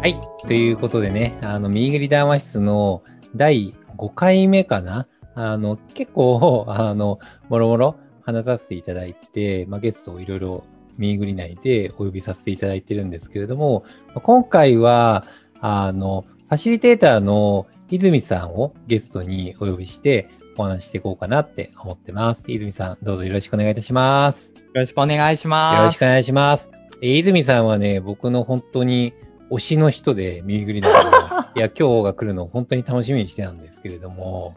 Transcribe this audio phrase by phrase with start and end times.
[0.00, 0.20] はい。
[0.46, 3.02] ということでね、あの、右グリ談話室の
[3.34, 5.08] 第5回目かな？
[5.34, 7.18] あの、結構、 あの、
[7.48, 10.64] もろもろ話させていただいて、まあ、ゲストをいろいろ
[10.98, 13.82] 右グリ内でお呼びさせていただいてるんですけれども、
[14.14, 15.24] 今回は、
[15.60, 22.44] あの、ファシリテーターの泉さんをゲストにお呼びしてお話していこうかなって思ってます。
[22.46, 24.52] 泉さん、どうぞよろしくお願いいたします。
[24.54, 25.78] よろしくお願いします。
[25.80, 26.70] よろしくお願いします。
[27.02, 29.12] えー泉さんはね、僕の本当に
[29.50, 31.16] 推しの人で、ミミグリなので、
[31.60, 34.54] いや、今日が来るのを本当に楽しみにしてたんですけれども、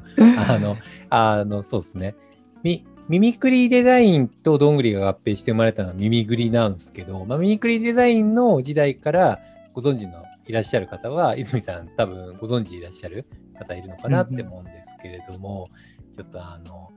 [0.47, 0.77] あの、
[1.09, 2.15] あの、そうですね。
[2.63, 9.39] み、ミミクリデザインとどんぐりが合併して生まれたのはミミグリなんですけど、まあ、ミミクリデザインの時代から
[9.73, 13.25] ご存知のいらっしゃる方は、泉さん多分ご存知いらっしゃる
[13.57, 15.67] 方いるのかなって思うんですけれども、
[16.15, 16.89] ちょっとあの、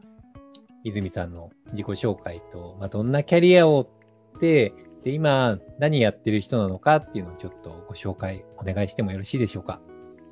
[0.85, 3.89] 泉さんの自己紹介と、まあ、どんなキャリアを
[4.37, 4.73] って、
[5.05, 9.81] で、今何やってる人なのかっていうのをちょっとご紹介お願いしてもよろしいでしょうか？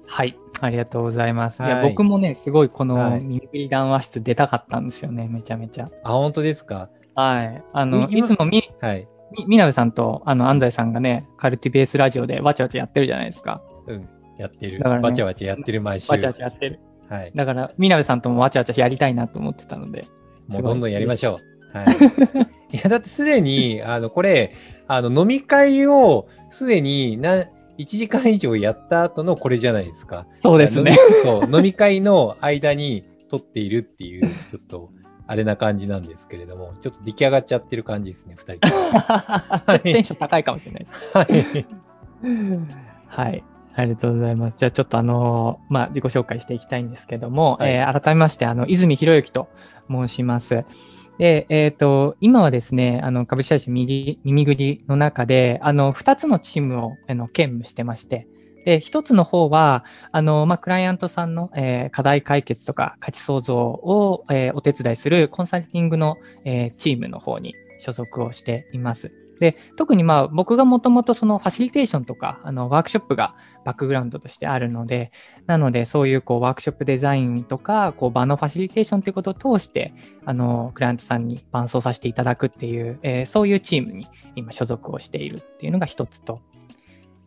[0.06, 0.37] はい。
[0.61, 1.62] ありがとうございます。
[1.62, 5.91] いや、はい僕もね、すごいこはいのミミクリ談話室出たかったんですよね、めちゃめちゃ。
[6.05, 6.89] あ、本当ですか？
[7.15, 7.62] はい。
[7.73, 9.06] あの、いつもみ、はい。
[9.39, 13.62] み、みなべさんと、あの、安西さんがね、カルティベースラジオでわちゃわちゃやってるじゃないですか。
[13.87, 14.09] うん。
[14.39, 14.78] やってる。
[14.78, 16.11] だからねわちゃわちゃやってる毎週。
[16.11, 16.81] わちゃわちゃやってる。
[17.09, 17.33] はい。
[17.34, 20.06] だから、みなべさんともわちゃわちゃやりたいなと思ってたので。
[20.48, 21.39] もうどんどんやりましょ
[21.75, 21.78] う。
[21.78, 21.87] はい。
[22.73, 24.55] いや、だってすでに、 あの、これ、
[24.89, 27.47] あの、飲み会をすでにな、
[27.78, 30.27] 1時間以上やった後のこれじゃないですか。
[30.42, 30.97] そうですね。
[31.23, 34.91] そう、飲み会の間に撮っているっていう、ちょっと、
[35.27, 39.78] あれな感じなんですけれども、ちょっと出来上がっちゃってる感じですね、二人とも。
[39.81, 40.93] テンション高いかもしれないです。
[41.15, 41.67] はい。
[43.06, 43.45] はい。
[43.75, 44.56] ありがとうございます。
[44.59, 49.48] じゃあちょっとあのーまあ、自己紹介していきたいんですけども、はいえー改めまして、あの、泉博之と
[49.91, 50.65] 申します。
[51.19, 58.27] で、えっ、と、今はですね、あの、株式会社右耳ぐりの中で、あの、二つのチームを、あの、兼務してまして、
[58.65, 69.22] で、一つの方は、あの、まあ、クライアントさんの、えー課題解決とか価値創造を、えーお手伝いするコンサルティングの、えーチームの方に所属をしています。
[69.42, 75.10] で、特にまあ僕がもともとそのファシリテーションとか、あのワークショップがバックグラウンドとしてあるので、
[75.47, 79.92] なのでそういうこうワークショップデザインとか、こう場のファシリテーションということを通して、
[80.25, 86.41] あの、クライアントさんに伴走させていただくっていう、えーそういうチームに今所属をしているっていうのが一つと、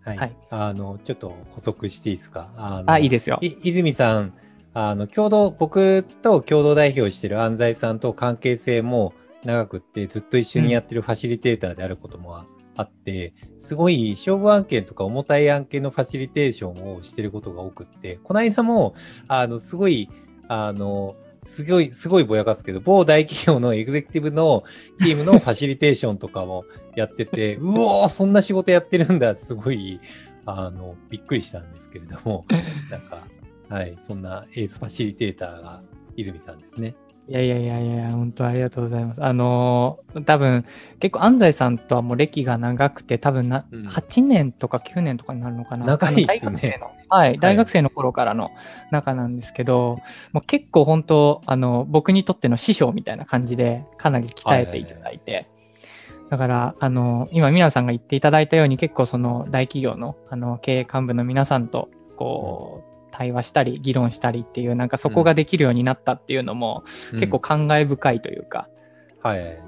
[0.06, 0.18] はい。
[0.18, 2.50] はいあの、ちょっと補足していいですか？
[2.56, 3.40] あのあ、いいですよ。
[3.42, 4.34] い泉さん、
[4.74, 9.14] あの、共同、僕と共同代表してる安西さんと関係性も
[9.46, 12.38] 長くって、ずっと一緒にやってるファシリテーターであることも
[12.76, 18.96] あって、すごい勝負案件とか重たい案件のファシリテーションをしてることが多くって、この間も、
[19.28, 20.10] あの、すごい、
[20.48, 24.64] あの、すごい、すごいぼやかすけど、某大企業のエグゼクティブの
[25.00, 30.00] チームのファシリテーションとかもやってて、 うおー、そんな仕事やってるんだ、すごい、
[30.46, 32.46] あの、びっくりしたんですけれども、
[32.90, 33.28] なんか、
[33.70, 35.84] はい、そんなエースファシリテーターが
[36.16, 36.96] 泉さんですね。
[37.28, 39.24] いやいやいやいや、本当ありがとうございます。
[39.24, 40.64] あのー多分、
[41.00, 43.88] 結構安西さんとはもう歴が長くて、多分な、うん。
[43.88, 45.86] 8年とか9年とかになるのかな。
[45.86, 46.52] 長いですね。
[46.52, 48.52] あの大学生のはい、大学生の頃からの
[48.92, 50.00] 仲なんですけど、
[50.34, 55.48] もう結構本当、あの、僕にとっての師匠みたいな感じで、かなり鍛えていただいて、
[56.30, 66.84] だから、あの、今、皆さんが言っていただいたように、結構その大企業の、あの、経営幹部の皆さんと、こう、対話したり、議論したりっていう、なんかそこができるようになったっていうのも、
[67.14, 68.68] 結構感慨深いというか、
[69.24, 69.62] うん、はい。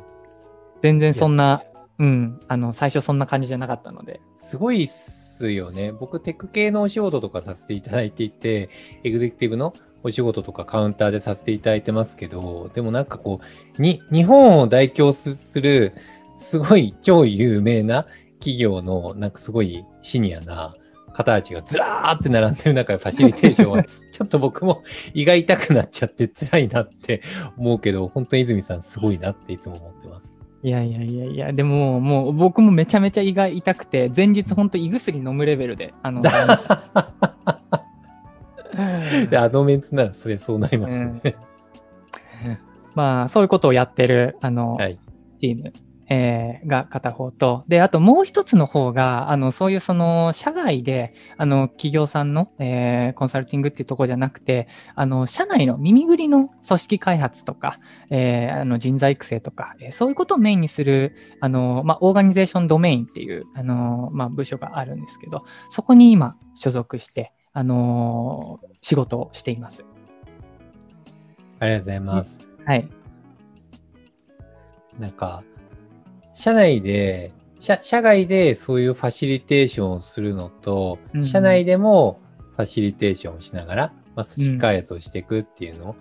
[0.82, 1.64] 全然そんな、
[1.98, 4.20] うん、あの、最初そんな感じじゃなかったので。
[4.36, 5.94] すごいっすよね。
[5.94, 8.70] 僕、テック系のお仕事とかさせていただいていて、
[9.06, 13.40] エグゼクティブのお仕事とかカウンターでさせていただいてますけど、でもなんかこ
[13.78, 15.94] う、に、日本を代表する、
[16.38, 18.06] すごい超有名な
[18.40, 20.74] 企業の、なんかすごいシニアな
[21.18, 24.84] 方たちがずらーって並んでる中でファシリテーションは、ちょっと僕も
[25.16, 27.24] 胃が痛くなっちゃって辛いなって
[27.58, 30.32] 思うけど、本当に泉さんすごいなっていつも思ってます。
[30.62, 36.22] いやいやいやいや、でも、もう僕もめちゃめちゃ胃が痛くて、前日本当胃薬飲むレベルで、あの、
[39.30, 41.36] であのメンツならそれそうなりますね。
[42.94, 45.00] まあ、そういうことをやってる、あの、はい。
[45.40, 45.74] チーム、
[46.10, 69.84] えーが片方と、で、あともう一つの方が、あの、そういうその、社外で、あの、企業さんの、えーコンサルティングっていうところじゃなくて、あの、社内の耳ぐりの組織開発とか、えーあの、人材育成とか、えーそういうことをメインにする、あの、まあ、オーガニゼーションドメインっていう、あの、まあ、部署があるんですけど、そこに今、所属して、あの仕事をしています。
[71.60, 72.48] ありがとうございます。
[72.66, 72.88] はい。
[75.00, 75.44] なんか、
[76.38, 82.20] 社内で、社社外でそういうファシリテーションをするのと、うん社内でも
[82.56, 85.96] ファシリテーションをしながら、まあ、組織開発をしていくっていうのを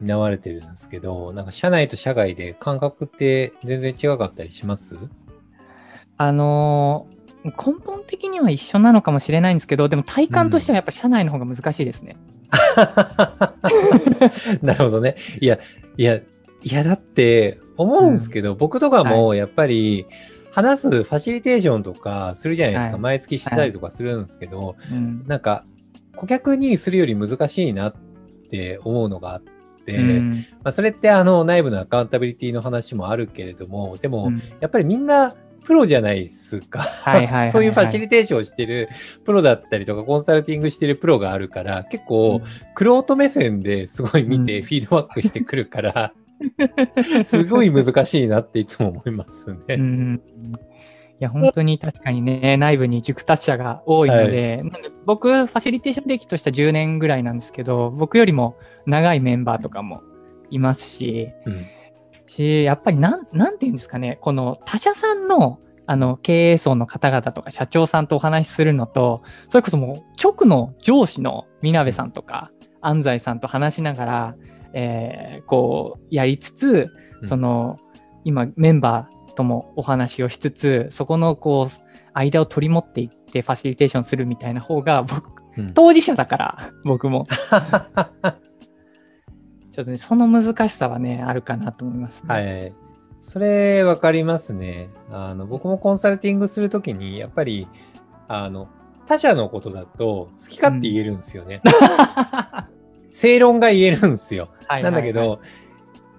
[0.00, 4.96] 担われてるんですけど、なんか社内と社外で感覚って全然違かったりします？
[6.16, 7.50] あのー根
[7.84, 12.16] 本的には一緒なのかもしれないんですけど、でも体感としてはやっぱ社内の方が難しいですね。
[14.62, 15.16] なるほどね。
[15.40, 15.58] いや、
[15.96, 16.22] いや、い
[16.72, 20.06] や、だって思うんですけど、僕とかもやっぱり
[20.52, 22.92] 話すファシリテーションとかするじゃないですか。
[22.92, 23.00] はい。
[23.00, 25.24] 毎月してたりとかするんですけど、うん。
[25.26, 25.64] なんか
[26.14, 27.94] 顧客にするより難しいなっ
[28.50, 29.42] て思うのがあっ
[29.86, 30.46] て、うん。
[30.62, 34.42] まあ、それってあの内部のアカウンタビリティの話もあるけれども、でも、うん。
[34.60, 35.34] やっぱりみんな
[35.64, 36.80] プロじゃないですか。
[36.80, 37.50] はいはいはいはい。
[37.52, 38.90] そういうファシリテーションをしてる
[39.24, 42.42] プロだったりとか、コンサルティングしてるプロがあるから、結構、
[42.74, 44.64] クロート目線ですごい見てうん。
[44.64, 46.12] フィードバックしてくるから、
[47.24, 49.56] すごい難しいなっていつも思いますね。
[49.76, 50.22] うん
[51.22, 58.56] いや、本当に確かにね、内部に熟達者が多いので、なんで僕、ファシリテーション歴としては10年ぐらいなんですけど、僕よりも
[58.86, 60.02] 長いメンバーとかも
[60.50, 61.66] いますし、うん。
[62.26, 72.50] し、やっぱりなん、なんていうんですかね、この他社さんの、あの、経営層の方々とか社長さんとお話しするのと、それこそもう直の上司のみなべさんとか、
[72.80, 74.36] 安西さんと話しながら、
[74.74, 76.90] えーこう、やりつつ、
[77.22, 77.76] うんその、
[78.24, 81.72] 今、メンバーともお話をしつつ、そこの、こう、
[82.14, 87.26] 間を取り持っていってファシリテーションするみたいな方が、僕、うん当事者だから、僕も。
[89.70, 92.34] ちょっとね、その難しさはね、あるかなと思います、ね。
[92.34, 92.74] はい。
[93.20, 94.90] それわかりますね。
[95.10, 97.68] あの、僕もコンサルティングするときに、やっぱり、
[98.28, 98.68] あの、
[99.06, 101.62] 他者のことだと好き勝手言えるんですよね。
[103.12, 104.48] 正論が言えるんですよ。
[104.66, 105.40] はいなんだけど、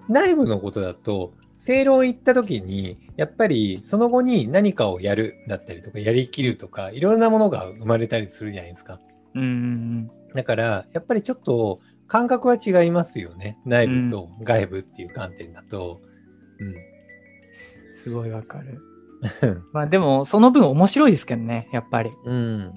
[0.07, 9.00] 内部のことだと、正論言った時に、やっぱりその後に何かをやるだったりとか、やりきるとか、いろんなものが生まれたりするじゃないですか。
[9.34, 13.60] うんうんだから、やっぱりちょっと感覚は違いますよね。
[13.66, 16.01] 内部と外部っていう観点だと。
[16.60, 16.68] うん。
[16.68, 16.75] うん、
[18.04, 18.81] すごいわかる。
[19.72, 22.10] まあでも、その分面白いですけどね、やっぱり。
[22.25, 22.74] うん。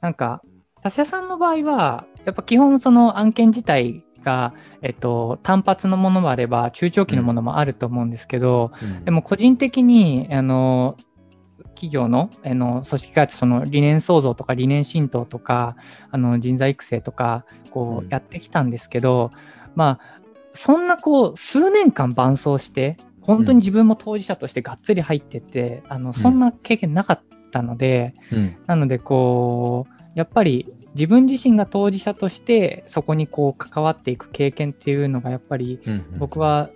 [0.00, 0.42] なんか、
[0.82, 8.72] 他社さんの場合は、やっぱ基本その案件自体が、えっと、単発のものもあれば、中長期のものもあると思うんですけど、
[9.04, 10.96] でも個人的に、あの、
[11.74, 15.76] 企業のあの組織開発、その理念創造とか理念浸透とか、
[16.10, 18.06] あの人材育成とか、こうん。
[18.06, 19.30] うやってきたんですけど、
[19.74, 20.20] まあ、
[20.52, 28.56] そんなこう、数年間伴走して、本当に自分も当事者としてがっつり入ってて、あの、そんな経験なかったので、うん。
[28.66, 36.04] なので、こう、やっぱり自分自身が当事者として、そこにこう関わっていく経験っていうのが、やっぱりうん。
[36.18, 36.70] 僕は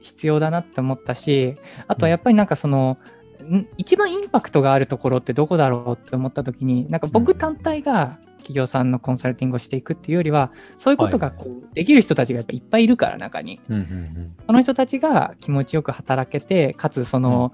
[0.00, 1.54] 必要だなって思ったし、
[1.86, 2.98] あとはやっぱりなんかその、
[3.44, 13.60] ん一番インパクトがあるところってどこだろうって思った時に、なんか僕単体が企業さんのコンサルティングをしていくっていうよりは、そういうことがこうできる人たちがやっぱいっぱいいるから、中に。
[13.68, 13.76] うん。
[13.76, 14.36] うん。
[14.46, 17.52] その人たちが気持ちよく働けて、かつその、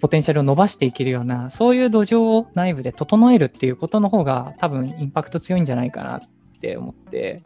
[0.00, 6.20] ポテンシャルを伸ばしていけるような、そういう土壌を内部で整えるっていうことの方が多分インパクト強いんじゃないかなっ
[6.60, 7.42] て思って、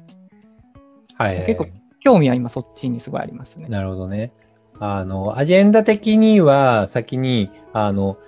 [1.16, 1.44] はい。
[1.46, 1.66] 結構
[2.00, 3.66] 興味は今そっちにすごいありますね。
[3.68, 4.32] なるほどね。
[4.78, 8.18] あの、アジェンダ的には、先に、あの、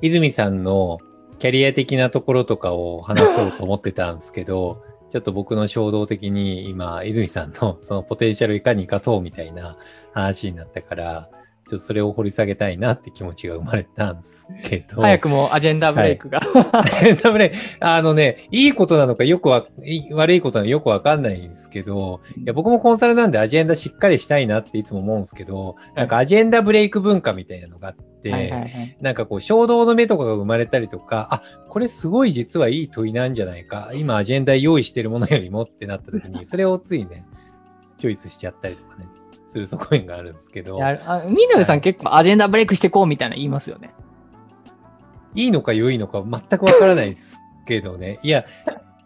[0.00, 0.98] 泉さんの
[1.38, 9.76] キャリア的なところとかを話そうと思ってたんですけど、 ちょっと僕の衝動的に今、泉さんのそのポテンシャルいかに活かそうみたいな
[10.12, 11.30] 話になったから、
[11.68, 15.02] ちょっとそれを掘り下げたいなって気持ちが生まれたんですけど。
[15.02, 16.40] 早くもアジェンダブレイクが。
[17.22, 17.52] ダメね。
[17.78, 28.96] あのね、いいことなのかよくわ、い悪いことなのかよくわかんないんですけど、いや僕もコンサルなんでアジェンダしっかりしたいなっていつも思うんですけど、なんかアジェンダブレイク文化みたいなのがあって、はいはいはい。
[29.02, 33.90] なんかこう衝動の目とかが生まれたりとか、あ、これすごい実はいい問いなんじゃないか。
[33.94, 37.26] 今アジェンダ用意してるものよりもってなった時に、それをついね、
[37.98, 39.06] チョイスしちゃったりとかね、
[39.48, 43.94] する側面があるんですけどあみなべさん結構アジェンダブレイクしてこうみたいな言いますよね。
[45.34, 48.18] いいのか良いのか全くわからないですけどね。
[48.22, 48.44] いや、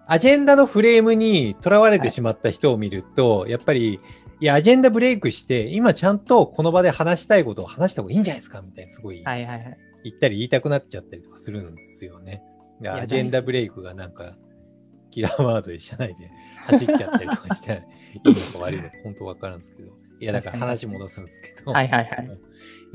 [0.06, 4.00] アジェンダのフレームにとらわれてしまった人を見ると、やっぱり、
[4.40, 9.78] いや、アジェンダブレイクして、今ちゃんとこの場で話したいことを話した方がいいんじゃないですかみたいな、すごいはいはいはい。
[10.04, 12.42] 言ったり言いたくなっちゃったりとかするんですよね。
[12.86, 14.36] アジェンダブレイクがなんか、
[15.10, 16.30] キラーワードで社内で
[16.66, 17.84] 走っちゃったりとかして、
[18.24, 20.01] いいのか悪いのか本当わからんですけど。
[20.22, 21.72] いや、だから話戻すんですけど。
[21.72, 22.40] はいはいはい。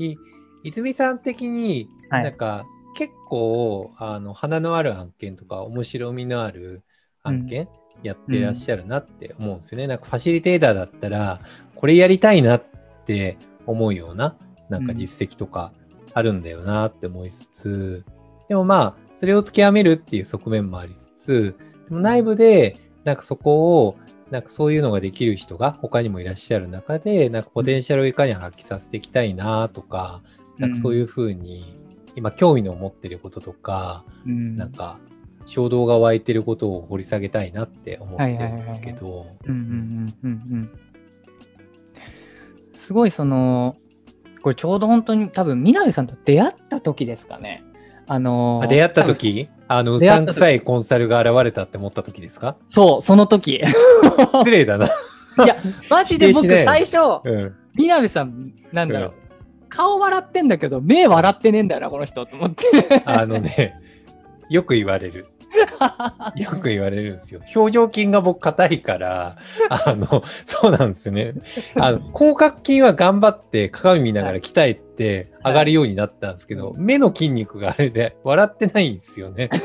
[0.12, 0.16] い
[0.64, 2.64] 泉さん的に、はいなんか、
[2.96, 6.82] 結構、あの、花のある案件とか、面白みのある
[7.22, 7.68] 案件、
[8.02, 9.86] やってらっしゃるなって思うんですよね。
[9.86, 11.40] なんか、ファシリテーターだったら、
[11.74, 12.64] これやりたいなっ
[13.04, 14.36] て思うような、
[14.70, 15.72] なんか実績とか
[16.14, 18.04] あるんだよなって思いつつ、
[18.48, 21.54] でもまあ、それを極めるっていう側面もありつつ、
[21.90, 23.96] でも内部で、なんかそこを、
[24.30, 30.22] なんかそういうのができる人が他にもいらっしゃる中で、なんかポテンシャルをいかに発揮させていきたいなとか、
[30.58, 31.78] なんかそういうふうに、
[32.14, 34.56] 今興味の持ってることとか、うん。
[34.56, 34.98] なんか
[35.46, 39.26] 衝動が湧いてることを掘り下げたいなって思ってるんですけど。
[42.78, 43.76] すごいその、
[44.42, 47.62] これちょうど本当に多分、南さんと出会った時ですかね。
[48.06, 49.48] あのーあ出会った時？
[49.68, 52.56] あの、うさんくさいコンサルが現れたって思った時ですか？
[52.68, 53.60] そう、その時。
[54.32, 54.88] 失礼だな。
[55.88, 57.54] マジで僕最初、うん。
[57.76, 59.28] 南さん、なんだろう、うん
[59.70, 62.64] 顔笑ってんだけど、目笑ってねえんだよな、この人、と思って。
[63.04, 63.74] あのね、
[64.48, 65.26] よく言われる。
[66.36, 67.40] よく言われるんですよ。
[67.54, 69.36] 表情筋が僕硬いから、
[69.68, 71.34] あの、そうなんですよね。
[71.76, 79.48] あの、広角筋は頑張って鏡見ながら鍛えて上がるようになったんですけど、目の筋肉があれで笑ってないんですよね。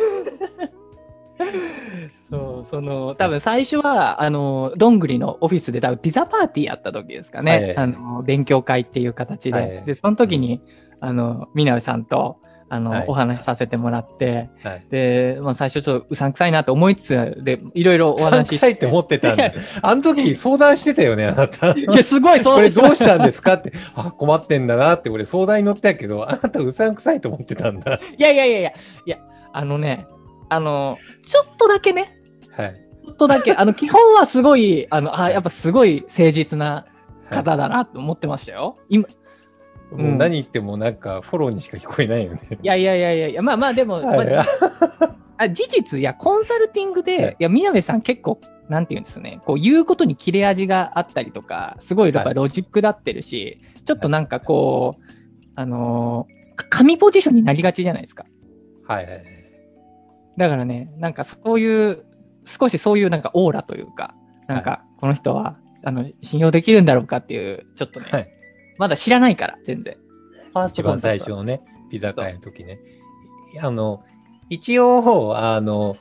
[2.30, 7.52] そう、その、多分最初は、あの、どんぐりのオフィスで多分ピザパーティーやった時ですかね。
[7.52, 9.58] はいはいあの、勉強会っていう形で。
[9.58, 10.62] はいはいで、その時に、
[11.00, 12.40] あの、みなべさんと、
[12.74, 14.84] あの、はいお話しさせてもらって、はい。
[14.90, 19.54] で、まあ最初ちょっとうさんくさいなと思いつつ、で、いろいろおお話し話したいって思ってたんで。
[19.82, 21.72] あの時相談してたよね、あなた。
[21.72, 28.00] いや、すごい、そう これどうしたんですかって、あ、困ってんだなって、俺相談に乗ったけど、あなたうさんくさいと思ってたんだ。
[28.18, 28.70] いやいやいやいや、
[29.06, 29.18] いや、
[29.52, 30.08] あのね、
[30.50, 32.18] あの、ちょっとだけね、
[32.58, 32.76] はい。
[33.06, 36.86] ちょっとだけ、あの、基本はすごい、あの、あ、やっぱすごい誠実な
[37.30, 38.78] 方だなと思ってましたよ。
[38.90, 39.06] 今、
[39.98, 42.40] もう何言ってもなんかフォローにしか聞こえないよね。
[42.62, 44.30] いやいやいやいやいや、まあまあでも、はい。
[44.30, 44.46] まあ
[45.38, 47.36] あ事実、いや、コンサルティングで、はい。
[47.40, 52.34] い、や、宮部さん結構、なんていうんですね、こう、言うことに切れ味があったりとか、すごいやっぱはい。
[52.36, 55.04] ロジックだってるし、ちょっとなんかこう、
[55.56, 58.26] あのーか神ポジションになりがちじゃないですか。
[58.88, 59.24] はいはいはい。
[60.38, 62.06] だからね、なんかそういう、
[62.46, 64.14] 少しそういうなんかオーラというか、
[64.48, 68.30] なんかこの人は、あの、信用できるんだろうかっていう、ちょっとね、はい
[68.78, 69.98] まだ知らないから、全然。
[70.54, 72.80] ファース一番トコンタクト最初のね、ピザ会の時ね。
[73.62, 74.04] あの、
[74.50, 75.96] 一応、あの、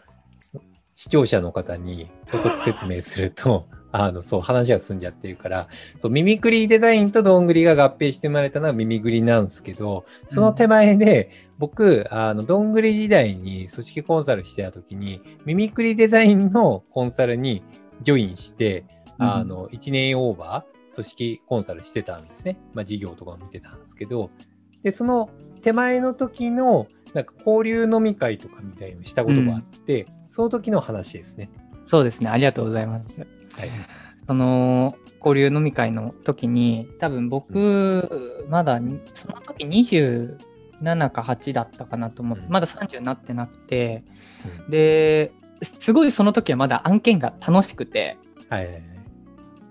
[0.95, 17.63] 視聴者の方に補足説明すると、 あの、そう、話が進んじゃってるから、そう、ミミクリデザインとどんぐりが合併して生まれたのはミミグリなんですけど、その手前で、僕、あの、どんぐり時代に組織コンサルしてた時に、ミミクリデザインのコンサルに
[18.03, 18.85] ジョインして、
[19.19, 22.59] あの、1年オーバー、組織コンサルしてたんですね。
[22.75, 24.31] まあ、事業とかも見てたんですけど、
[24.83, 25.31] で、その
[25.63, 31.51] 手前の時の、なんか交流飲み会とかみたいのしたことがあって、その時の話ですね。
[31.85, 33.21] そうですね、ありがとうございます。
[33.21, 33.29] はい。
[34.27, 34.95] その、
[35.25, 44.05] 交流飲み会の時に、多分僕、まだに、その時27か8だったかなと思って、うんまだ30になってなくて、
[44.69, 45.33] で、
[45.81, 48.19] すごいその時はまだ案件が楽しくて、
[48.49, 48.83] はいはいはい。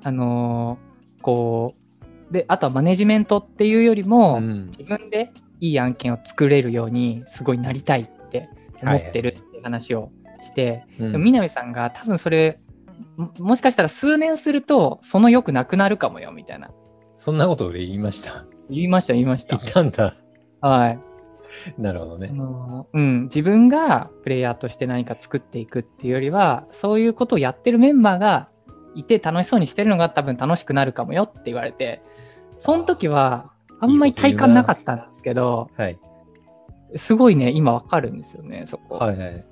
[0.04, 0.91] あのー
[1.22, 1.76] こ
[2.30, 4.66] う、で、あとはマネジメントっていうよりも、うん。
[4.68, 8.50] 自分でいい案件を作れるようにすごいなりたいって
[8.82, 10.12] 思ってるって話を
[10.42, 11.12] して、うん。
[11.12, 12.60] でも南さんが多分それ
[13.18, 16.72] ももしかしたら数年するとその欲なくなるかもよみたいな。
[17.16, 18.46] そんなこと俺言いました。
[18.70, 20.16] 言いました言いまし言たったんだ。
[20.62, 21.00] はい。
[21.76, 22.30] そなるほどね。
[22.32, 23.24] のうん。
[23.24, 28.50] 自分がプレイヤーとして何か作っていくっていうよりはそういうことをやってるメンバーが
[28.96, 32.02] いて楽しそうにしてるのが多分楽しくなるかもよって言われて
[32.60, 36.00] その時はあんまり体感なかったんですけどはい。
[36.96, 39.46] すごいね今わかるんですよねそこ、はいはい。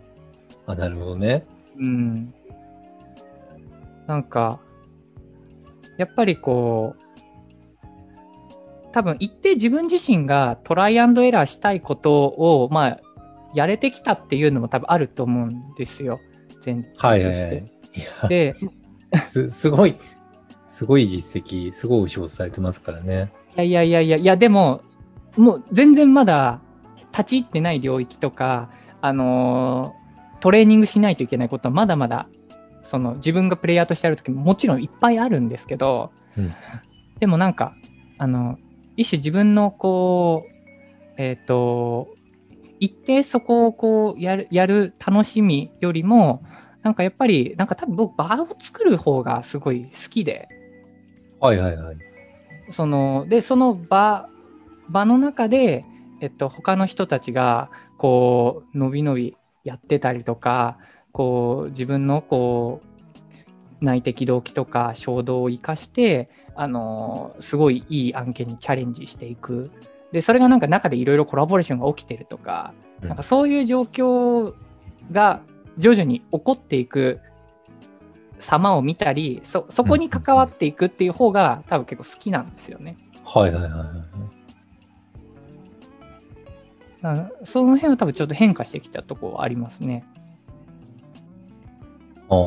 [0.70, 1.48] あ、なるほどね。
[1.78, 2.34] うん。
[4.06, 4.60] なんか、
[5.98, 7.02] やっぱりこう、
[8.92, 13.00] 多分一定自分自身がトライアンドエラーしたいことを、まあ、
[13.56, 16.20] やれてきたっていうのも多分あると思うんですよ。
[16.62, 18.30] 全体としてはいはいはい。
[18.30, 18.56] で、
[19.24, 19.98] す、 すごい、
[20.68, 23.32] すごい実績、すごいお仕事されてますからね。
[23.58, 24.82] いやいやいやいや、いやでも、
[25.38, 26.60] もう全然まだ
[27.12, 28.70] 立ち入ってない領域とか、
[29.02, 30.00] あのー
[30.40, 32.28] トレーニングしないといけないことはまだまだ、
[32.82, 36.52] その自分がプレイヤーとしてやるときももちろんいっぱいあるんですけど、うん
[37.20, 37.76] でもなんか、
[38.18, 38.58] あの、
[38.96, 42.08] 一種自分のこう、えっ、と、
[42.80, 46.42] 一定そこをこうやる、やる楽しみよりも、
[46.84, 50.48] なんかやっぱり、なんか多分僕場を作る方がすごい好きで、
[51.40, 51.98] はいはいはい。
[52.70, 54.30] そのでその場
[54.90, 55.86] 場の中で、
[56.22, 60.78] えっと、他の人たちがこうのびのびやってたりとか
[61.12, 69.72] こう自分のこう内的動機とか衝動を生かしてあのすごいいい案件にチャレンジしていく。
[70.12, 73.08] で、それがなんか中でいろいろコラボレーションが起きてるとか、うん。
[73.08, 74.54] なんかそういう状況
[75.12, 75.42] が
[75.80, 77.20] 徐々に起こっていく
[78.38, 82.96] 様を見たり、そ、そこに関わっていくっていう方が多分結構好きなんですよね。
[83.26, 83.72] はいはいはい
[87.08, 87.32] はい。
[87.46, 90.04] その辺は多分ちょっと変化してきたところはありますね。
[92.30, 92.38] ああ。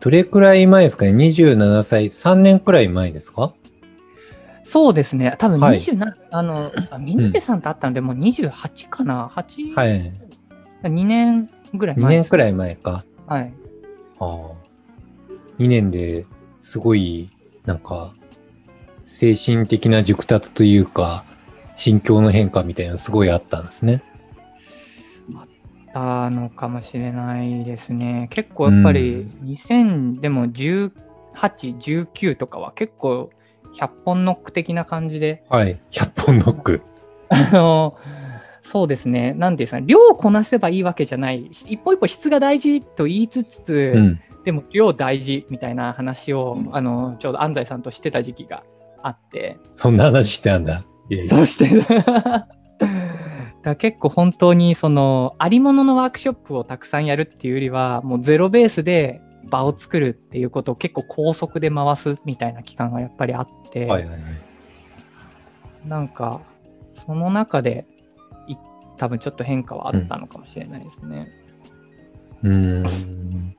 [0.00, 3.54] どれくらい前ですかね ?27 歳、3年くらい前ですか？
[4.64, 5.36] そうですね。
[5.38, 10.12] 多分はい27、あの、あミンペさんと会ったのでもう28かな ?8、はい。
[10.88, 13.04] 2年ぐらい2前年くらい前か。
[13.26, 13.52] はい。
[14.18, 14.28] ああ。
[15.58, 16.26] 2年で
[16.60, 17.30] すごい、
[17.64, 18.12] なんか、
[19.04, 21.24] 精神的な熟達というか、
[21.76, 24.02] 心境の変化みたいなのすごいあったんですね。
[25.92, 28.28] たのかもしれないですね。
[28.30, 30.90] 結構やっぱり2000でも18、
[31.34, 33.30] 19とかは結構
[33.74, 35.78] 100本ノック的な感じで、はい。
[35.90, 36.82] 100本ノック。
[37.28, 37.96] あの、
[38.62, 39.34] そうですね。
[39.34, 41.48] なんですかね、量をこなせばいいわけじゃない。
[41.50, 44.20] 一歩一歩質が大事と言いつつ、うん。
[44.44, 48.62] でも量大事みたいな話を、あの、ちょうど安西さんとしてた時期が
[49.02, 50.84] あって、そんな話してあんだ。
[51.08, 51.68] いやいやそして、
[53.62, 64.20] だ結構本当にそのありもののワークショップをたくさんやるっていうよりはもうゼロベースで場を作るっていうことを結構高速で回すみたいな期間がやっぱりあって、はいはいはい。
[65.86, 66.40] なんか
[66.92, 68.01] その中でい
[68.96, 71.28] 多分ちょっと変化はあったのかもしれないですね。
[72.42, 73.56] うーん。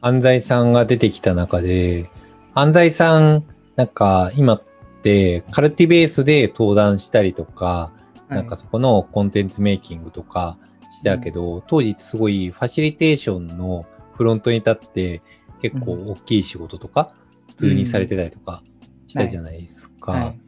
[0.00, 2.10] 安西さんが出てきた中で、
[2.54, 3.44] 安西さん、
[3.76, 4.62] なんか今っ
[5.02, 7.92] てカルティベースで登壇したりとか、
[8.28, 10.58] なんかそこのコンテンツメイキングとか
[10.92, 15.22] してたけど、当時すごいファシリテーションのフロントに立って
[15.60, 17.12] 結構大きい仕事とか
[17.48, 18.62] 普通にされてたりとか
[19.06, 20.12] したじゃないですか。
[20.12, 20.38] はいだか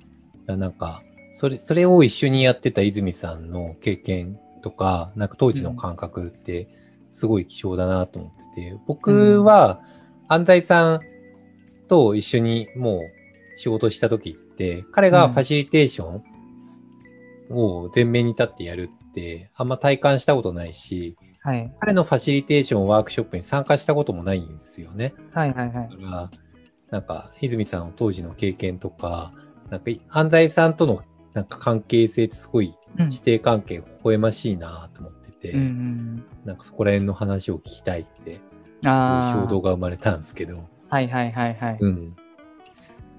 [0.47, 1.03] らなんか、
[1.39, 6.67] それ、それを一緒にやってた泉さんの経験とか、なんか当時の感覚って
[7.13, 9.81] すごい貴重だなと思ってて、僕は
[10.27, 11.01] 安西さん
[11.87, 21.73] と一緒にもう仕事した時って、彼がファシリテーションを前面に立ってやるってあんま体感したことないし、はい。
[21.79, 25.15] 彼のファシリテーションワークショップに参加したこともないんですよね。
[25.31, 25.89] はいはいはい。
[25.89, 26.31] だから、
[26.91, 29.33] なんか、泉さんの当時の経験とか、
[29.71, 33.13] なんか、安西さんとのなんか関係性ってすごいうん。
[33.13, 38.41] 師弟関係微笑ましいなと思ってて、うんうんなんかそこら辺の話を聞きたいって、す
[38.83, 41.79] ごいあー衝動が生まれたんですけど、はいはいはいはい。
[41.81, 42.17] うん。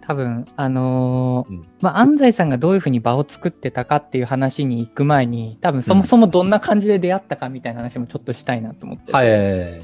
[0.02, 1.63] 多分あのーうん。
[1.82, 9.82] まあ、安西さんがどういうふうに場を作ってたかっていう話に行く前に多分そもそもどんな感じで出会ったかみたいな話もちょっとしたいなと思ってて、はいはい。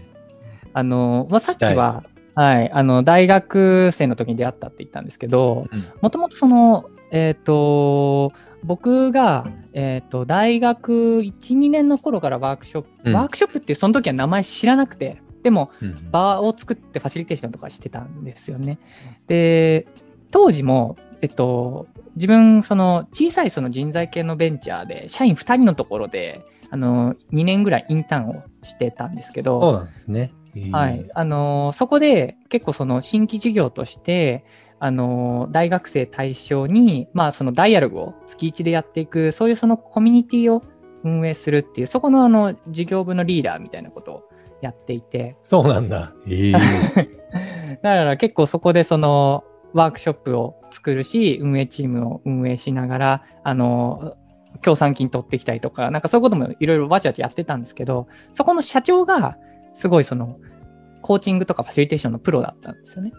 [0.73, 1.75] あのーまあ、さっきしたい
[2.35, 5.85] は、はい、あの大学生の時に出会ったって言ったんですけどうん。
[6.01, 8.31] もともとそのえっ、と
[8.63, 13.13] 僕が、えー、と大学12年の頃からワークショップ、うん。
[13.13, 18.79] ワークショップっていうその時は名前知らなくてでもうん場を作ってファシリテーションとかしてたんですよね。
[19.27, 19.87] で、
[20.31, 26.43] 当時も、えっと、自分、その小さいその人材系のベンチャーで、社員2人のところで、
[26.75, 30.33] あの、2年ぐらいインターンをしてたんですけど、そうなんですね。
[30.53, 31.09] へーはい。
[31.15, 34.43] あの、そこで結構その新規事業として、
[34.79, 40.63] あの、大学生対象に、まあそのダイアログを月1でやっていく、そういうそのコミュニティを
[41.03, 46.13] 運営するっていう、そこのあの事業部のリーダーみたいなことをやっていて、そうなんだ。
[46.27, 46.51] ええ
[47.81, 54.17] だから結構そこでそのワークショップを作るし、運営チームを運営しながら、あの、
[54.65, 59.37] 協賛金取ってきたりとか、なんかそういうこともいろいろわちゃわちゃやってたんですけど、そこの社長が
[59.75, 60.39] すごいその、
[61.03, 63.13] コーチングとかファシリテーションのプロだったんですよね。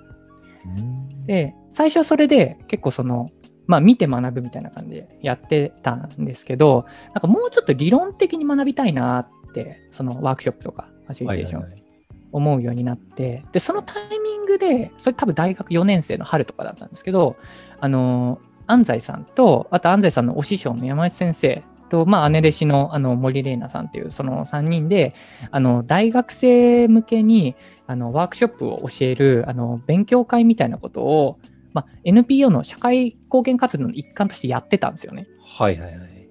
[1.26, 3.28] で、最初はそれで結構その、
[3.68, 11.86] まあ見て学ぶみたいな感じでやってたんですけど、なんかもうちょっと理論的に学びたいなって、そのワークショップとかファシリテーションはいはいはい。
[12.32, 17.36] 思うようになって、で、そのタイミングで、それ多分大学4年生の春とかだったんですけど、
[17.78, 25.14] あの、安西さんと、あと安西さんのお師匠の山内先生と、まあ、姉弟子のあの森玲奈さんっていう、その3人で、
[25.50, 27.54] あの、大学生向けに、
[27.86, 31.38] あの、ワークショップを教える、あの、勉強会みたいなことを、
[31.72, 35.26] まあ、NPO の社会貢献活動の一環としてやってたんですよね。
[35.58, 36.28] はいはいはい。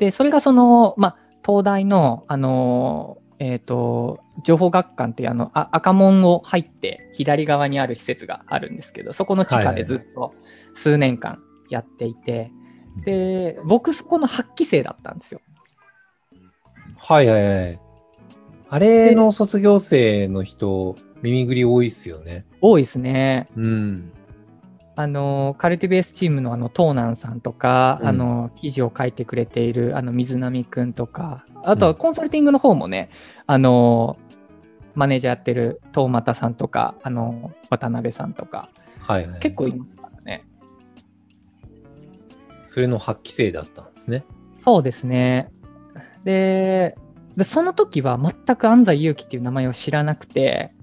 [0.00, 10.32] で、それがその、まあ、東大の、あの、えっ、と、情報学館っていうあの、あ赤門を入って左側にある施設があるんですけど、そこの地下でずっと
[10.74, 12.50] 数年間やっていて、
[13.04, 15.40] で、僕そこの8期生だったんですよ。
[16.96, 17.80] はいはいはい。
[18.68, 22.46] あれの卒業生の人、耳ぐり多いっすよね。
[22.60, 23.46] 多いですね。
[23.56, 24.12] うん。
[24.96, 33.10] あの、カルティベースチームのあの、東南さんとか、うんあの、記事を書いてくれている、あの、水波くんとか、あとはコンサルティングの方もね、
[33.46, 34.16] あの、
[34.94, 38.68] マネージャーやってる東又さんとか、あの、渡辺さんとか、
[39.00, 39.40] はいはい。
[39.40, 40.13] 結構いますか。
[42.74, 44.24] それの発揮性だったんですね。
[44.52, 45.48] そうですね。
[46.24, 46.96] で、
[47.36, 50.74] でその時は全く安西祐樹っていう名前を知らなくて、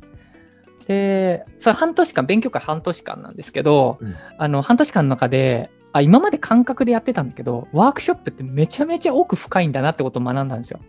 [0.88, 10.80] で、それ半年間、勉強会半年間なんですけど、うんあの、半年間の中で、あ、今まで感覚でやってたんだけど、ワークショップってめちゃめちゃ奥深いんだなってことを学んだんですよ。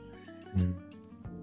[0.56, 0.76] うん。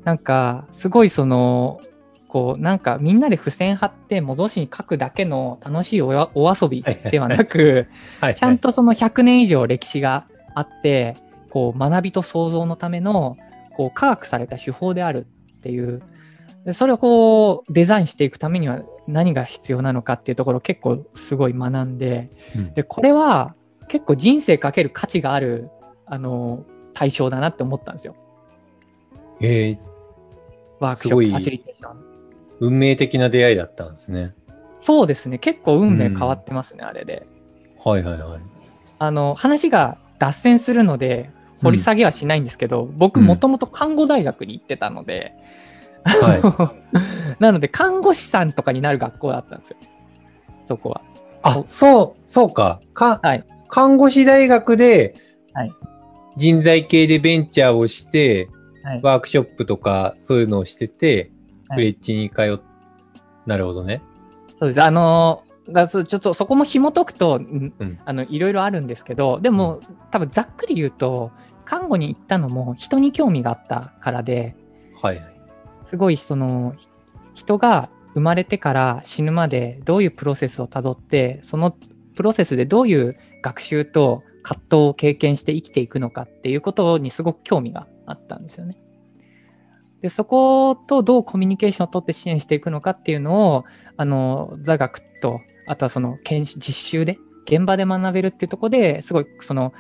[0.06, 1.82] なんか、すごいその、
[2.30, 7.88] こう、なんかみんなで付箋貼って戻しに書くだけの楽しいおやお遊びではなく、
[8.22, 8.36] はい。
[8.36, 11.18] ちゃんとその100年以上歴史があって、
[11.50, 13.36] こう学びと創造のための
[13.76, 15.26] こう科学された手法である
[15.58, 16.02] っていう、
[16.66, 23.56] でそれをこうデザインしていくためには何が必要なのかっていうところを結構すごい学んで、うんで、これは
[23.88, 25.70] 結構人生かける価値がある、
[26.06, 26.64] あの、
[26.94, 28.16] 対象だなって思ったんですよ。
[29.42, 30.00] えー
[30.80, 32.09] ワークショップ、ファシリテーション。
[32.60, 34.34] 運命的な出会いだったんですね。
[34.80, 35.40] そうですね。
[35.40, 37.28] 結構運命変わってますね、あれで。
[37.84, 38.40] はいはいはい。
[39.00, 41.30] あの、話が脱線するので、
[41.62, 45.34] 掘り下げはしないんですけど、僕うんもともと看護大学に行ってたので、
[46.04, 46.74] は
[47.40, 49.78] なので看護師さんとかになる学校だったんですよ。
[50.66, 51.02] そこは。
[51.44, 52.80] あ、そう、そうか。
[52.94, 55.14] か、はい看護師大学で
[55.54, 55.72] はい、
[56.38, 58.50] 人材系でベンチャーをして、
[58.84, 61.32] はいワークショップとかそういうのをしてて、
[61.70, 62.60] はいフレッチに通っ、
[63.46, 64.02] なるほどね。
[64.58, 64.82] そうです。
[64.82, 71.32] あのーだちょっとそこも紐解くと、んうんあの、いろいろあるんですけど、でも、多分ざっくり言うと、
[71.64, 74.56] 看護に行ったのも人に興味があったからで、
[75.00, 75.26] はいはい。
[75.84, 76.88] すごいそのひ
[77.36, 81.78] 人が生まれてから死ぬまでどういうプロセスをたどってその
[82.16, 88.82] プロセスでどういう学習と葛藤を経験して生きていくのかっていうことにすごく興味があったんですよね。
[90.02, 93.66] でそことどうコミュニケーションを取って支援していくのかっていうのを
[93.98, 99.74] あの座学とあとはその研修実習で現場で学べるっていうところですごいその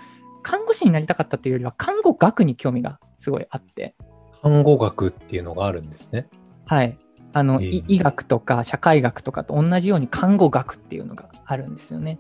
[0.44, 3.96] 看護師になりたかったというよりは看護学に興味がすごいあって
[4.42, 6.28] 看護学っていうのがあるんですね。
[6.66, 6.98] はい。
[7.34, 12.18] あの、ええい医学とか社会学とかと同じように看護学っていうのがあるんですよね。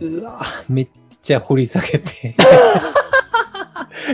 [0.00, 0.88] うわめっ
[1.22, 2.34] ちゃ掘り下げて。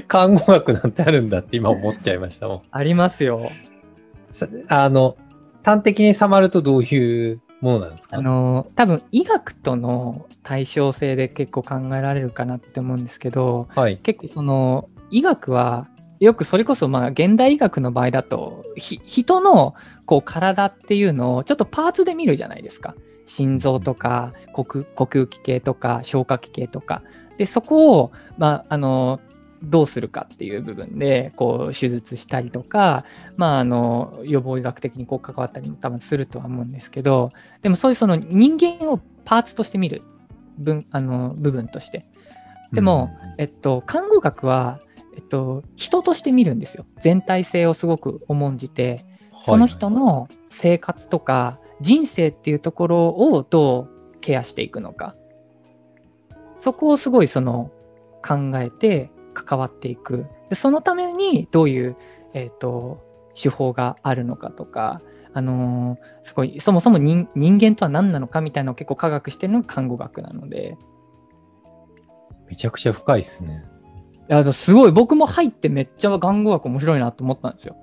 [0.08, 2.62] 看護学なんてあるんだって今思っちゃいましたもん。
[2.70, 3.50] ありますよ。
[4.30, 5.16] さあの、
[5.62, 8.18] 端的に触るとどういうものなんですか？
[8.18, 13.96] あの、多分医学との対称性で結構考えられるかなって思うんですけど、はい。
[13.98, 19.74] 結構その医学はよくそれこそまあ現代医学の場合だとひ人の
[20.06, 22.94] こう体っていうのをちょっとパーツで見るじゃないですか
[23.26, 27.02] 心臓とか呼吸器系とか消化器系とか
[27.38, 29.20] でそこをまああの
[29.66, 33.04] どうするかっていう部分でこう手術したりとか、
[33.36, 37.30] まあ、あの予防医学的にこう関わったりも多分するとは思うんですけど
[37.62, 40.02] でもそういうその人間をパーツとして見る
[40.58, 42.06] 分あの部分として
[42.72, 44.80] でも、えっと、看護学は、
[45.14, 46.84] えっと、人として見るんですよ。
[47.00, 49.04] 全体性をすごく重んじて、
[49.44, 55.14] その人の生活とか人生っていうところをどうケアしていくのか。
[56.58, 57.70] そこをすごいその
[58.26, 59.10] 考えて
[59.44, 60.26] 関わっていく。
[60.48, 61.96] でそのためにどういう、
[62.34, 63.02] えっと、
[63.34, 65.00] 手法があるのかとか、
[65.34, 70.76] あのーすごい、そもそも人人間とは何なのかみたいなのを結構科学してるのが看護学なので、
[72.48, 73.64] めちゃくちゃ深いっすね。
[74.28, 77.76] いや、すごい、僕も入ってめっちゃ看護学面白いなと思ったんですよ。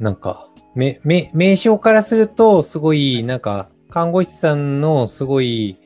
[0.00, 5.78] なんか、め、め、名称からすると、すごい、なんか、看護師さんのすごい、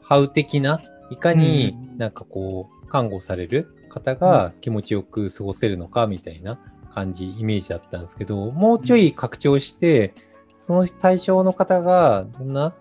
[0.00, 0.82] ハウ的な、
[1.12, 1.98] いかにうん。
[1.98, 6.58] なんかこう、看護される方が気持ちよく過ごせるのかみたいな
[6.94, 10.14] 感じ、イメージだったんですけど、もうちょい拡張して、
[10.58, 12.74] その対象の方がどんな、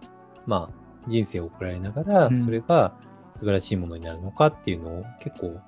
[0.45, 2.37] まあ、人生を送られながら、うん。
[2.37, 2.93] それが
[3.33, 5.59] 素晴らしいものになるのかっていうのを結構、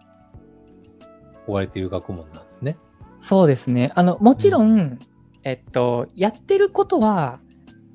[1.45, 2.77] 追われている学問なんですね。
[3.19, 3.91] そうですね。
[3.95, 4.99] あの、もちろん、
[5.43, 7.39] えっと、やってることは、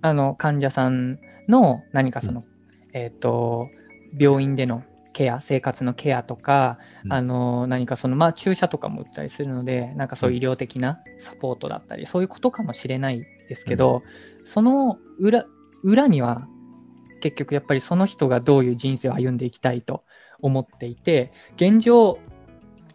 [0.02, 2.44] あの、患者さんの何かその、
[2.92, 3.68] えっと、
[4.16, 7.12] 病院でのケア、生活のケアとか、うん。
[7.12, 14.02] あの、何かその、まあ、注射とかも打ったりするので、なんかそういう医療的なサポートだったり、そういうことかもしれないですけど、
[14.44, 15.44] その裏、
[15.82, 16.46] 裏には、
[17.20, 20.04] 結局やっぱりその人がどういう人生を歩んでいきたいと
[20.40, 22.18] 思っていて、現状、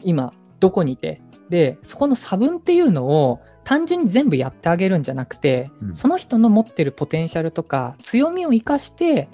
[0.03, 5.95] 今、どこにいて、で、そこの差分っていうのを単純に全部やってあげるんじゃなくて、うん。
[5.95, 9.27] その人の持ってるポテンシャルとか強みを生かして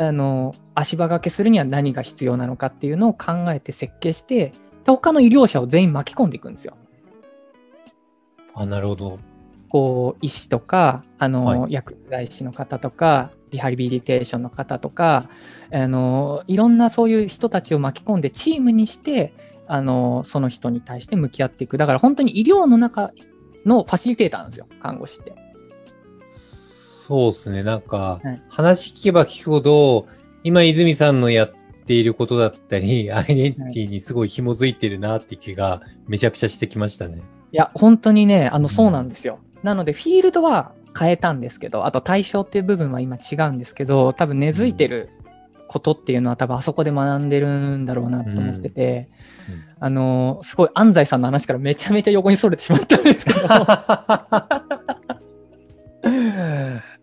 [0.00, 4.52] あの足場掛けするには何が必要なのかっていうのを考えて設計してで
[4.86, 6.74] 他の医療者を全員巻き込んでいくんですよ。
[8.54, 9.18] あ、なるほど。
[9.68, 15.28] こう医師とかあの、は薬剤師の方とかリハビリテーションの方とか
[15.70, 19.34] あのいろんなそういう人たちを巻き込んでチームにして
[19.68, 23.12] あのその人に対して向き合っていくだから本当に医療の中
[23.66, 25.49] のファシリテーターなんですよ看護師って。
[27.10, 27.64] そうですね。
[27.64, 30.06] なんかはい、話聞けば聞くほど、
[30.44, 31.52] 今泉さんのやっ
[31.84, 37.20] ていることだったり、 アイデンティティにすごい紐づいてるなって気がめちゃくちゃしてきましたね。
[37.50, 39.40] いや本当にねあのうんそうなんですよ。
[39.64, 45.10] なのでフィールドは変えたんですけどあと対象っていう部分は今違うんですけど多分根付いてる
[45.66, 49.08] ことっていうのは多分あそこで学んでるんだろうなと思ってて。
[49.48, 53.40] うんあのすごい安西さんの話からめちゃめちゃ横にそれてしまったんですけど。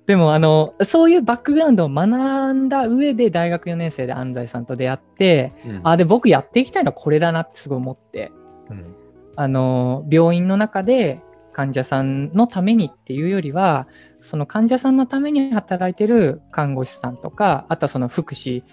[0.08, 5.82] でもあのそういうバックグラウンドを学んだ上で大学4年生で安西さんと出会ってうん。
[5.84, 8.32] あで僕やっていきたいのはこれだなってすごい思って。
[8.70, 8.96] うん。
[9.36, 13.88] あの病院の中で患者さんのためにっていうよりは
[14.22, 18.64] その患者さんのために働いてる看護師さんとかあとはその福祉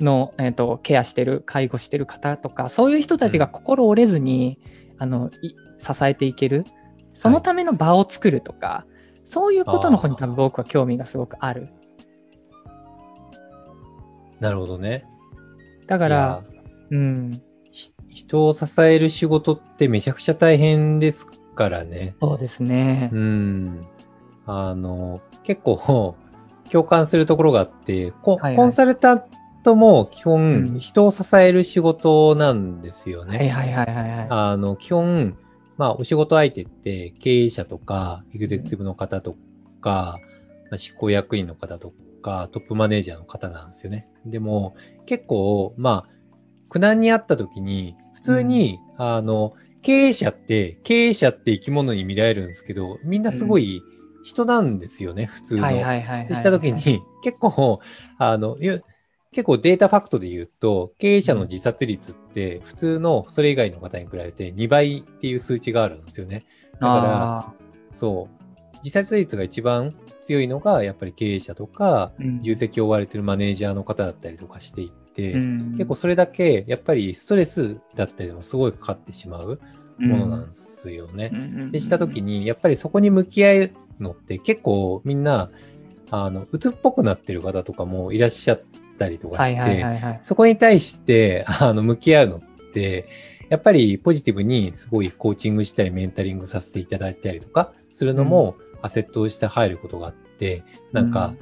[0.00, 4.58] の、えー、とケアしてる介護してる方とかそういう人たちが心折れずに、
[4.98, 6.64] あのい支えていける。
[7.12, 8.84] そのための場を作るとか、
[9.26, 11.68] そういうことの方に多分僕は興味がすごくある。
[14.40, 15.04] なるほどね。
[15.86, 16.44] だか、からら、
[16.90, 22.14] うん、ひ人を支える仕事ってめちゃくちゃ大変ですからね。
[22.20, 23.18] そうですねう。
[23.18, 23.80] ん。
[24.46, 26.14] あの、結構、
[26.70, 29.24] 共感するところがあって、コはいはいコンサルタン
[29.62, 33.38] トも基本、うん人を支える仕事なんですよね。
[33.38, 34.26] はいはいはいはいはい。
[34.30, 35.36] あの、基本、
[35.76, 39.36] まあ、お仕事相手って経営者とか、エグゼクティブの方と
[39.80, 40.18] か、
[40.70, 44.08] まあ執行役員の方とか、トップマネージャーの方なんですよね。
[44.24, 44.74] でも、
[45.06, 46.10] 結構、まあ、
[46.68, 53.82] 苦難にあった時に、普通に、あの、経営者って、経営者って生き物に見られるんですけど、みんなすごい
[54.24, 55.64] 人なんですよね、普通の。
[55.64, 57.80] はいはいはいはいした時に、結構、
[58.18, 58.82] あの、ゆ
[59.36, 66.44] 結構データファクトで言うと、経営者の自殺率って、普通のそれ以外の方に比べて2倍っていう数値があるんですよね。
[66.72, 67.54] だから、あ
[67.92, 75.72] そう、自殺率が一番強いのが、やっぱり経営者とか、重責を追われてるマネージャーの方だったりとかしていって、うん。
[75.72, 79.60] 結構それだけ、やっぱりストレスだったりもすごいかかってしまう
[79.98, 81.30] ものなんですよね。
[81.72, 83.70] でした時に、やっぱりそこに向き合う
[84.00, 85.50] のって結構みんな、
[86.10, 88.62] あの、鬱っぽくなってる方とかもいらっしゃっ
[88.96, 90.20] たりとかして。
[90.22, 92.40] そこに対して、 あの、向き合うのっ
[92.72, 93.06] て、
[93.48, 101.34] やっぱりポジティブにすごいコーチングしたりメンタリングさせていただいたりとかするのも、アセットとして入ることがあって、なんか、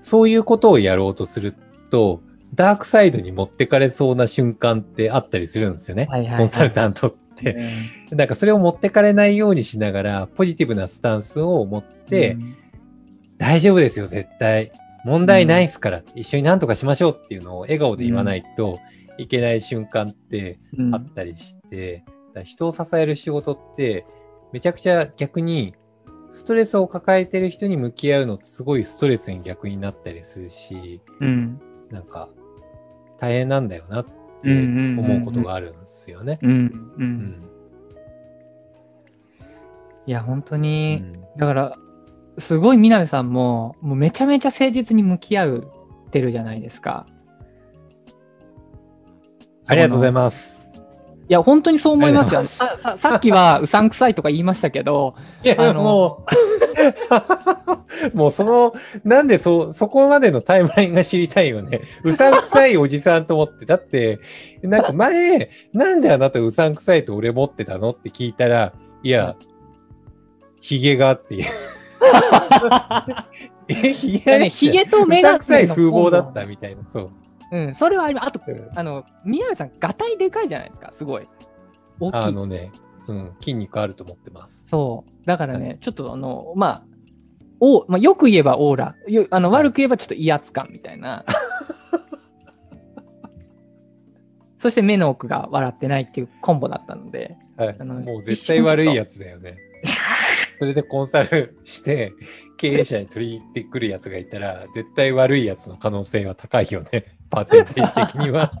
[0.00, 1.54] そういうことをやろうとする
[1.90, 2.20] と、
[2.54, 6.06] ダークサイドに持ってかれそうな瞬間ってあったりするんですよね。
[6.36, 7.56] コンサルタントって。
[8.10, 12.56] なんかそれを持ってかれないようにしながら、ポジティブなスタンスを持って、うん
[13.38, 14.72] 大丈夫ですよ、絶対。
[15.06, 18.80] 問題ないですから、一緒に何とかしましょうっていうのを笑顔で言わないと
[19.18, 20.94] いけない瞬間ってうん。
[20.94, 24.04] あったりして、だから人を支える仕事って、
[24.52, 25.74] めちゃくちゃ逆に、
[26.32, 31.60] ストレスを抱えてる人に向き合うのってすごいストレスに逆になったりするし、うん。
[31.92, 32.28] なんか、
[33.20, 34.10] 大変なんだよなって
[34.42, 35.04] うんうんうんうん。
[35.12, 36.40] 思うことがあるんですよね。
[36.42, 37.12] うんううん。
[37.12, 37.50] ん。
[40.04, 41.12] いや本当うに、ん。
[41.36, 41.78] だから
[42.38, 45.72] すごい南さんももうめちゃめちゃ誠実に向き合う
[46.10, 47.06] てるじゃないですか。
[49.68, 50.14] ありがとうございす。
[50.14, 50.66] ます。
[51.28, 52.44] いや本当にそう思いますよ。
[52.46, 56.24] さささっきはうさんくさいとか言いましたけど、いや、あのも
[58.12, 61.80] う、 もうその、なんでそ、そこまでのタイムラインが知りたいよね。
[62.04, 63.66] うさんくさいおじさんと思って。
[63.66, 64.20] だって、
[64.62, 67.90] なんか前、なんであなたうさんくさいと俺持ってたの？
[67.90, 68.72] って聞いたら、
[69.02, 69.34] いや、
[70.60, 71.44] ヒゲがっていう。
[73.68, 76.82] え、ヒいやねひげとメガネのうさんくさい風貌だったみたいな。
[76.92, 77.10] そう。
[77.52, 78.28] うん、それはあります。
[78.28, 80.90] あとうんあの南さんガタイでかいじゃないですか。
[80.92, 81.28] すごい
[82.00, 82.18] 大きい。
[82.18, 82.72] あのね、
[83.06, 84.64] うん、筋肉あると思ってます。
[84.68, 85.26] そう。
[85.26, 86.82] だからね、ちょっとあの、まあ、
[87.60, 91.24] おまあ、よく言えばオーラ、よあのはい悪く言えばちょっと威圧感みたいな。
[94.58, 99.56] そして目の奥が笑ってないっていうコンボだったので、はいあのもう絶対悪いやつだよね。
[100.58, 102.12] それでコンサルして、
[102.56, 107.16] 経営者に取り入ってくるやつがいたら、絶対悪いやつの可能性は高いよね。
[107.28, 108.52] パーセンテージ的には。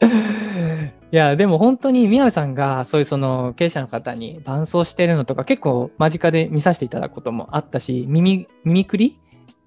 [1.12, 9.18] いや、でも本当に宮部さんがそういうその経営者の方に伴走してるのとか結構間近で見させていただくこともあったし、耳、耳くり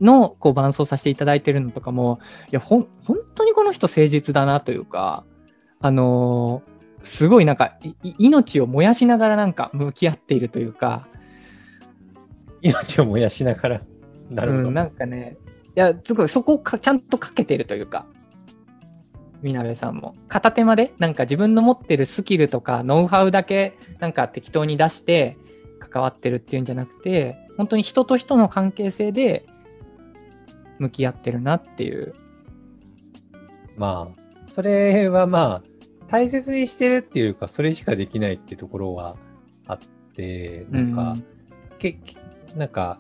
[0.02, 5.24] のこう伴走させていただいてるのとかも、いや、ほん、本当にこの人誠実だなというか、
[5.80, 6.76] あのー
[7.06, 11.08] すごいなんか、い命を燃やしながらなんか向き合っているというか、
[12.66, 13.82] 命を燃やしながら。
[14.30, 14.68] なるほど。
[14.70, 15.38] うん、なんかね、
[15.76, 18.06] いや、すごいそこをかちゃんとかけてるというか、
[19.42, 20.16] みなべさんも。
[20.28, 25.38] 片手間で、なんか自分の持ってるスキルとかノウハウだけ、なんか適当に出して
[25.80, 29.46] 関わってるっていうんじゃなくて、本当に人と人の関係性で
[30.80, 32.14] 向き合ってるなっていう。
[33.78, 35.64] まあ、それはまあ、
[36.08, 39.18] 大切にしてるっていうか、それしかできないってところは
[39.68, 39.80] あっ
[40.14, 41.16] て、なんか、
[41.78, 42.16] けけ
[42.56, 43.00] なんか、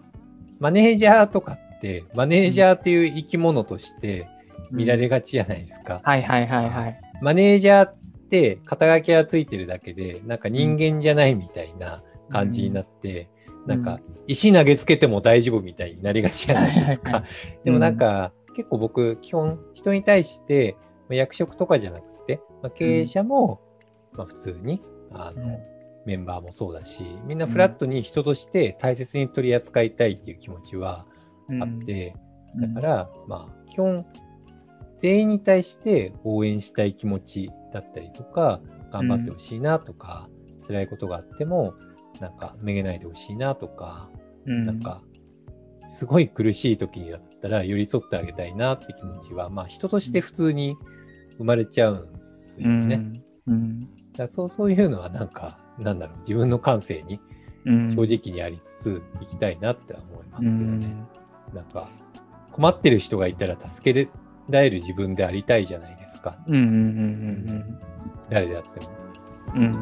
[0.59, 4.27] マネージャーとかって、マネージャーっていう生き物として
[4.71, 6.01] 見られがちじゃないですか。
[6.03, 7.01] はいはいはいはい。
[7.21, 7.95] マネージャーっ
[8.29, 13.29] て肩書きがついてるだけで、なんか人間じゃないみたいな感じになって、
[13.65, 17.23] なんか石投げつけても大丈夫みたいになりがちじゃないですはいはいはか。
[17.63, 20.77] でもなんか、結構僕、基本人に対して、
[21.09, 23.59] まあ役職とかじゃなくて、まあ、経営者も、
[24.13, 25.74] まあ普通に、あの、うん
[26.05, 31.05] メンバーもそうだし、みんなフラットに人として大切に取り扱いたいっていう気持ちは
[31.61, 32.15] あって、
[32.55, 34.05] だから、まあ、基本、
[34.99, 40.29] 全員に対して応援したい気持ちだったりとか、頑張ってほしいなとか、
[40.65, 41.73] 辛いことがあっても、
[42.21, 44.09] なんか、めげないでほしいなとか、
[44.45, 45.01] うん、なんか、
[45.85, 50.77] すごい苦しい時だったら寄り添ってあげたいなって気持ちは、まあ、人として普通に
[51.37, 53.11] 生まれちゃうんですよね。
[53.47, 53.79] うん、うん。
[53.81, 57.19] だからそうそういうのはなんか、なんだろう、自分の感性に
[57.65, 60.85] うん、正直にありつついきたいなって思いますけどね。
[60.85, 61.07] うん
[61.53, 61.89] なんか、
[62.51, 64.09] 困ってる人がいたら助け
[64.49, 66.37] られる自分でありたいじゃないですか。
[68.29, 68.89] 誰であっても。
[69.55, 69.79] うん